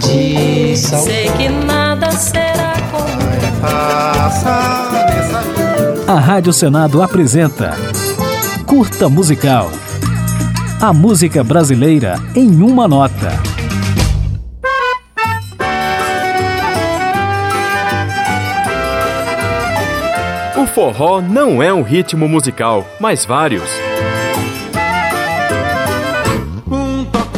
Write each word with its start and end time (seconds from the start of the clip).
de 0.00 0.76
sal. 0.76 1.02
Sei 1.02 1.30
que 1.30 1.48
nada 1.48 2.10
será 2.12 2.74
como 2.90 3.06
A 6.08 6.20
Rádio 6.20 6.52
Senado 6.52 7.02
apresenta 7.02 7.76
Curta 8.64 9.08
Musical. 9.08 9.70
A 10.80 10.92
música 10.92 11.42
brasileira 11.42 12.16
em 12.34 12.62
uma 12.62 12.86
nota. 12.86 13.32
O 20.56 20.66
forró 20.66 21.20
não 21.20 21.62
é 21.62 21.72
um 21.72 21.82
ritmo 21.82 22.28
musical, 22.28 22.86
mas 23.00 23.24
vários. 23.24 23.68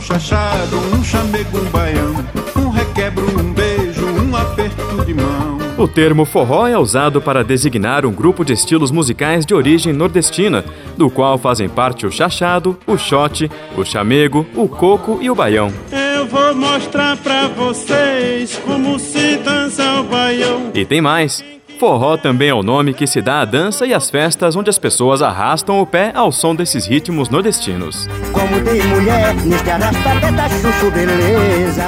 Um 0.00 0.02
chachado, 0.02 0.78
um 0.96 1.04
chamego, 1.04 1.58
um 1.58 1.64
baião, 1.64 2.14
um 2.56 2.70
requebro, 2.70 3.22
um 3.38 3.52
beijo, 3.52 4.06
um 4.06 4.34
aperto 4.34 5.04
de 5.04 5.12
mão. 5.12 5.58
O 5.76 5.86
termo 5.86 6.24
forró 6.24 6.66
é 6.66 6.78
usado 6.78 7.20
para 7.20 7.44
designar 7.44 8.06
um 8.06 8.10
grupo 8.10 8.42
de 8.42 8.54
estilos 8.54 8.90
musicais 8.90 9.44
de 9.44 9.54
origem 9.54 9.92
nordestina, 9.92 10.64
do 10.96 11.10
qual 11.10 11.36
fazem 11.36 11.68
parte 11.68 12.06
o 12.06 12.10
chachado, 12.10 12.78
o 12.86 12.96
xote, 12.96 13.50
o 13.76 13.84
chamego, 13.84 14.46
o 14.56 14.66
coco 14.66 15.18
e 15.20 15.30
o 15.30 15.34
baião. 15.34 15.70
Eu 15.92 16.26
vou 16.26 16.54
mostrar 16.54 17.18
pra 17.18 17.48
vocês 17.48 18.58
como 18.64 18.98
se 18.98 19.36
dança 19.36 20.00
o 20.00 20.04
baião. 20.04 20.70
E 20.72 20.82
tem 20.86 21.02
mais. 21.02 21.44
Forró 21.80 22.18
também 22.18 22.50
é 22.50 22.54
o 22.54 22.62
nome 22.62 22.92
que 22.92 23.06
se 23.06 23.22
dá 23.22 23.40
à 23.40 23.44
dança 23.46 23.86
e 23.86 23.94
às 23.94 24.10
festas 24.10 24.54
onde 24.54 24.68
as 24.68 24.78
pessoas 24.78 25.22
arrastam 25.22 25.80
o 25.80 25.86
pé 25.86 26.12
ao 26.14 26.30
som 26.30 26.54
desses 26.54 26.84
ritmos 26.84 27.30
nordestinos. 27.30 28.06
Como 28.34 28.60
tem 28.62 28.82
mulher 28.82 29.34
neste 29.46 29.70
arrasta-pé 29.70 30.30
da 30.30 30.46
chuchu 30.50 30.90
beleza. 30.90 31.86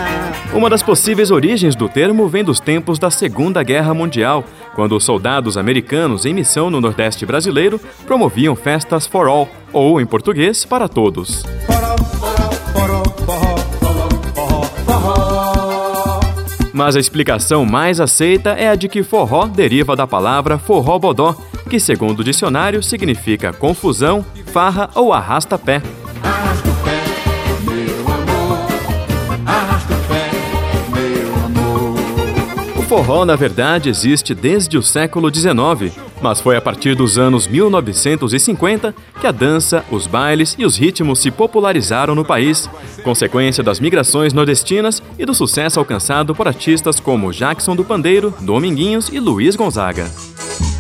Uma 0.55 0.70
das 0.70 0.82
possíveis 0.82 1.30
origens 1.30 1.77
do 1.77 1.91
termo 1.91 2.26
vem 2.26 2.43
dos 2.43 2.59
tempos 2.59 2.99
da 2.99 3.10
Segunda 3.10 3.62
Guerra 3.62 3.93
Mundial, 3.93 4.43
quando 4.74 4.96
os 4.96 5.04
soldados 5.04 5.59
americanos 5.59 6.24
em 6.24 6.32
missão 6.32 6.71
no 6.71 6.80
Nordeste 6.80 7.27
brasileiro 7.27 7.79
promoviam 8.06 8.56
festas 8.56 9.06
for 9.06 9.27
all, 9.27 9.46
ou 9.74 10.01
em 10.01 10.06
português, 10.06 10.65
para 10.65 10.88
todos. 10.88 11.45
Mas 16.85 16.97
a 16.97 16.99
explicação 16.99 17.65
mais 17.65 18.01
aceita 18.01 18.51
é 18.51 18.69
a 18.69 18.75
de 18.75 18.88
que 18.88 19.05
forró 19.05 19.47
deriva 19.47 19.95
da 19.95 20.05
palavra 20.05 20.59
forró-bodó, 20.59 21.33
que, 21.71 21.79
segundo 21.79 22.19
o 22.19 22.24
dicionário, 22.24 22.83
significa 22.83 23.52
confusão, 23.52 24.27
farra 24.47 24.91
ou 24.97 25.13
arrasta-pé. 25.13 25.80
Forró, 32.93 33.24
na 33.24 33.35
verdade, 33.37 33.88
existe 33.88 34.35
desde 34.35 34.76
o 34.76 34.82
século 34.82 35.35
XIX, 35.35 35.96
mas 36.21 36.43
foi 36.43 36.59
a 36.59 36.60
partir 36.60 36.95
dos 36.95 37.16
anos 37.16 37.46
1950 37.46 38.95
que 39.18 39.26
a 39.26 39.32
dança, 39.32 39.82
os 39.90 40.07
bailes 40.07 40.54
e 40.59 40.66
os 40.66 40.76
ritmos 40.76 41.18
se 41.21 41.30
popularizaram 41.30 42.15
no 42.15 42.23
país, 42.23 42.68
consequência 43.02 43.65
das 43.65 43.80
migrações 43.80 44.34
nordestinas 44.34 45.02
e 45.18 45.24
do 45.24 45.32
sucesso 45.32 45.79
alcançado 45.79 46.34
por 46.34 46.46
artistas 46.46 47.01
como 47.01 47.32
Jackson 47.32 47.74
do 47.74 47.82
Pandeiro, 47.82 48.34
Dominguinhos 48.43 49.09
e 49.09 49.18
Luiz 49.18 49.56
Gonzaga. 49.56 50.10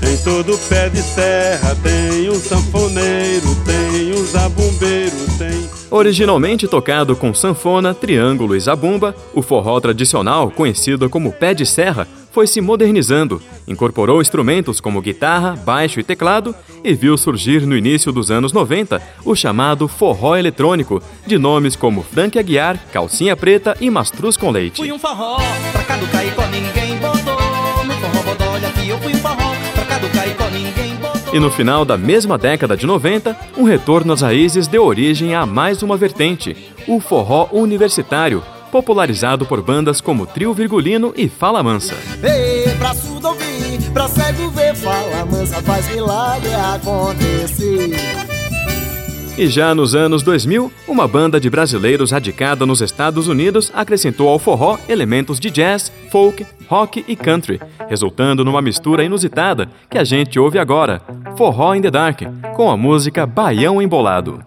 Em 0.06 0.16
todo 0.18 0.58
pé 0.68 0.90
de 0.90 1.00
serra 1.00 1.74
tem 1.82 2.28
um 2.28 2.34
sanfoneiro, 2.34 3.56
tem 3.64 4.12
um 4.12 4.26
zabumbeiro, 4.26 5.16
tem. 5.38 5.71
Originalmente 5.92 6.66
tocado 6.66 7.14
com 7.14 7.34
sanfona, 7.34 7.92
triângulo 7.92 8.56
e 8.56 8.60
zabumba, 8.60 9.14
o 9.34 9.42
forró 9.42 9.78
tradicional, 9.78 10.50
conhecido 10.50 11.10
como 11.10 11.30
pé 11.30 11.52
de 11.52 11.66
serra, 11.66 12.08
foi 12.30 12.46
se 12.46 12.62
modernizando, 12.62 13.42
incorporou 13.68 14.22
instrumentos 14.22 14.80
como 14.80 15.02
guitarra, 15.02 15.54
baixo 15.54 16.00
e 16.00 16.02
teclado 16.02 16.54
e 16.82 16.94
viu 16.94 17.14
surgir 17.18 17.66
no 17.66 17.76
início 17.76 18.10
dos 18.10 18.30
anos 18.30 18.54
90 18.54 19.02
o 19.22 19.36
chamado 19.36 19.86
forró 19.86 20.34
eletrônico, 20.34 21.02
de 21.26 21.36
nomes 21.36 21.76
como 21.76 22.02
Frank 22.02 22.38
Aguiar, 22.38 22.82
Calcinha 22.90 23.36
Preta 23.36 23.76
e 23.78 23.90
Mastruz 23.90 24.34
com 24.34 24.50
Leite. 24.50 24.78
Fui 24.78 24.90
um 24.90 24.98
forró, 24.98 25.36
pra 25.72 25.84
cá 25.84 25.98
do 25.98 26.06
Caicó 26.06 26.46
ninguém 26.46 26.96
botou. 26.96 27.84
No 27.84 27.92
forró 27.92 28.22
bodó, 28.22 28.50
olha 28.52 28.68
aqui 28.68 28.88
eu 28.88 28.98
fui 28.98 29.12
um 29.12 29.18
forró, 29.18 29.54
pra 29.74 29.84
cá 29.84 29.98
do 29.98 30.08
Caicó 30.08 30.48
ninguém 30.48 30.96
botou. 30.96 31.21
E 31.32 31.40
no 31.40 31.50
final 31.50 31.82
da 31.82 31.96
mesma 31.96 32.36
década 32.36 32.76
de 32.76 32.86
90, 32.86 33.34
um 33.56 33.64
retorno 33.64 34.12
às 34.12 34.20
raízes 34.20 34.66
deu 34.66 34.84
origem 34.84 35.34
a 35.34 35.46
mais 35.46 35.82
uma 35.82 35.96
vertente, 35.96 36.54
o 36.86 37.00
forró 37.00 37.48
universitário, 37.52 38.42
popularizado 38.70 39.46
por 39.46 39.62
bandas 39.62 39.98
como 39.98 40.26
Trio 40.26 40.52
Virgulino 40.52 41.14
e 41.16 41.30
Fala 41.30 41.62
Mansa. 41.62 41.94
Ei, 42.22 42.74
pra 42.76 42.94
surdo 42.94 43.28
ouvir, 43.28 43.90
pra 43.94 44.08
cego 44.08 44.50
ver, 44.50 44.74
fala 44.74 45.24
mansa, 45.24 45.62
faz 45.62 45.88
milagre 45.94 46.52
acontecer. 46.54 47.90
E 49.38 49.46
já 49.46 49.74
nos 49.74 49.94
anos 49.94 50.22
2000, 50.22 50.70
uma 50.86 51.08
banda 51.08 51.40
de 51.40 51.48
brasileiros 51.48 52.10
radicada 52.10 52.66
nos 52.66 52.82
Estados 52.82 53.28
Unidos 53.28 53.72
acrescentou 53.74 54.28
ao 54.28 54.38
forró 54.38 54.78
elementos 54.86 55.40
de 55.40 55.50
jazz, 55.50 55.90
folk, 56.10 56.46
rock 56.68 57.02
e 57.08 57.16
country, 57.16 57.58
resultando 57.88 58.44
numa 58.44 58.60
mistura 58.60 59.02
inusitada 59.02 59.70
que 59.90 59.96
a 59.96 60.04
gente 60.04 60.38
ouve 60.38 60.58
agora, 60.58 61.00
Forró 61.42 61.74
in 61.74 61.82
the 61.82 61.90
Dark, 61.90 62.20
com 62.54 62.70
a 62.70 62.76
música 62.76 63.26
Baião 63.26 63.82
Embolado. 63.82 64.44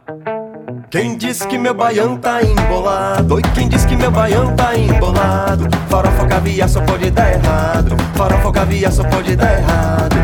Quem 0.89 1.17
diz 1.17 1.45
que 1.45 1.57
meu 1.57 1.73
baião 1.73 2.15
tá 2.15 2.41
embolado? 2.41 3.35
Oi, 3.35 3.41
quem 3.53 3.67
diz 3.67 3.83
que 3.83 3.97
meu 3.97 4.09
baião 4.09 4.55
tá 4.55 4.77
embolado? 4.77 5.67
Farofa 5.89 6.25
caviar 6.25 6.69
só 6.69 6.79
pode 6.79 7.11
dar 7.11 7.33
errado. 7.33 7.97
Farofa 8.15 8.49
caviar 8.49 8.93
só 8.93 9.03
pode 9.03 9.35
dar 9.35 9.59
errado. 9.59 10.15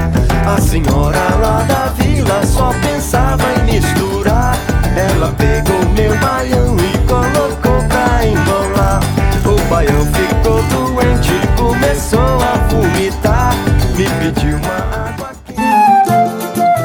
A 0.48 0.62
senhora 0.62 1.36
lá 1.42 1.62
da 1.64 1.88
vila 1.88 2.46
só 2.46 2.72
pensava 2.82 3.44
em 3.52 3.66
misturar. 3.66 3.81